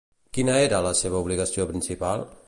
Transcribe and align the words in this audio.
Quina 0.37 0.53
era 0.61 0.79
la 0.85 0.93
seva 1.01 1.19
obligació 1.25 1.67
principal? 1.73 2.25